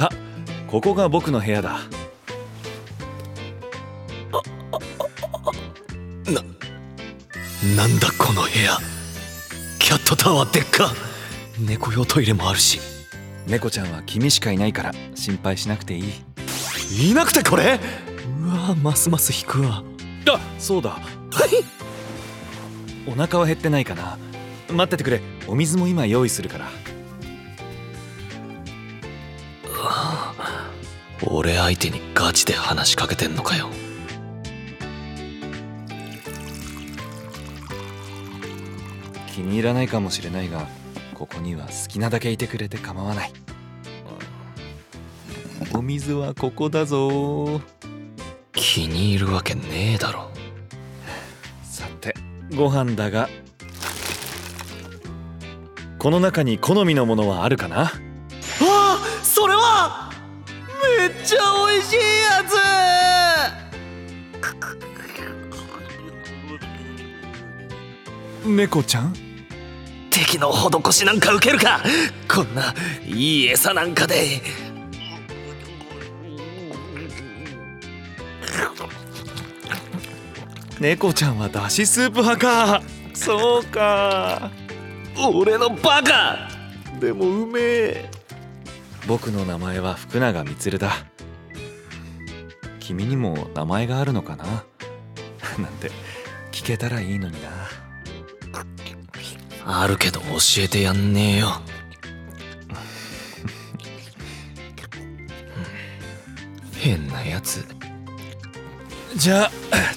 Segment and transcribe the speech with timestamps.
[0.00, 0.08] さ
[0.66, 1.80] ここが僕の部屋だ。
[6.24, 6.42] な
[7.76, 8.78] なんだこの部屋。
[9.78, 10.94] キャットタワーでっか。
[11.58, 12.80] 猫用トイレもあるし。
[13.46, 16.00] 猫ちゃんは君しかいないから心配しなくてい
[16.96, 17.10] い。
[17.10, 17.78] いなくてこれ？
[18.42, 19.84] うわますます引くわ。
[20.32, 20.98] あそうだ。
[23.06, 24.16] お腹は減ってないかな。
[24.72, 25.20] 待っててくれ。
[25.46, 26.70] お水も今用意するから
[31.22, 33.68] 俺相手にガチで話しかけてんのかよ。
[39.32, 40.66] 気に入らないかもしれないが
[41.14, 43.32] ここには好きなだけいてくれて構わない。
[45.72, 47.60] お水はここだぞ。
[48.52, 50.30] 気に入るわけねえだろ。
[51.62, 52.14] さて
[52.56, 53.28] ご飯だが。
[55.98, 57.92] この中に好みのものはあるかな？
[60.98, 62.00] めっちゃ美味しいや
[68.44, 69.12] 猫ちゃん？
[69.12, 69.18] つ
[70.10, 71.80] 敵の施しなんか受けるか？
[72.32, 74.40] こんないい餌なんかで。
[80.80, 82.82] 猫ちゃんはだしスープ派か。
[83.12, 84.50] そうか。
[85.34, 86.48] 俺のバカ。
[86.98, 88.10] でもうめえ
[89.06, 90.92] 僕の名前は福永充だ。
[92.78, 94.44] 君にも名前があるのかな？
[95.58, 95.90] なんて
[96.52, 97.48] 聞けたらいいのにな。
[99.66, 100.26] あるけど教
[100.58, 101.60] えてやんねえよ。
[106.80, 107.64] 変なやつ。
[109.16, 109.50] じゃあ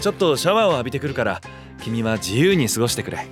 [0.00, 1.40] ちょっとシャワーを浴びてくるから
[1.82, 3.26] 君は自由に過ごしてくれ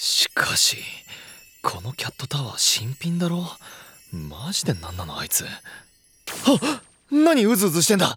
[0.00, 0.76] しかし
[1.60, 3.44] このキャットタワー新品だろ？
[4.12, 5.44] マジで何なのあいつ。
[5.44, 8.16] あ何うずうずしてんだ？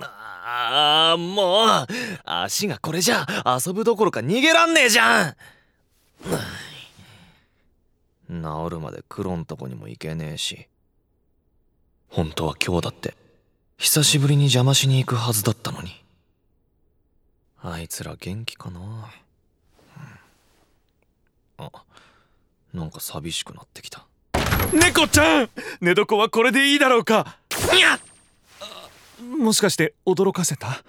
[0.00, 1.86] あーもう
[2.24, 3.24] 足がこれじゃ
[3.64, 5.36] 遊ぶどころか逃げらんねえじゃん。
[8.28, 10.66] 治るまで黒んとこにも行けねえし。
[12.08, 13.14] 本当は今日だって
[13.78, 15.92] 久しぶりに邪魔しに行くはずだったのに。
[17.62, 18.80] あいつら元気かな？
[21.72, 21.82] あ
[22.72, 24.06] なんか寂しくなってきた。
[24.72, 25.50] 猫ちゃん
[25.80, 27.36] 寝床はこれでいいだろうか。
[27.72, 27.98] にゃ
[29.38, 30.82] もしかして驚かせた？